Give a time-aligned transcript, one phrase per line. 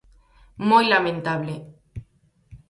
[0.69, 1.55] Moi lamentable.